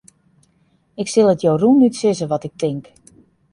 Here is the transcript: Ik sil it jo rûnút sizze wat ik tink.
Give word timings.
Ik 1.01 1.07
sil 1.13 1.31
it 1.33 1.43
jo 1.43 1.53
rûnút 1.61 1.93
sizze 1.99 2.25
wat 2.31 2.47
ik 2.47 2.53
tink. 2.61 2.85